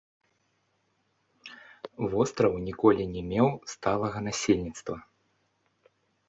Востраў 2.13 2.57
ніколі 2.69 3.03
не 3.13 3.21
меў 3.29 3.47
сталага 3.75 4.17
насельніцтва. 4.29 4.97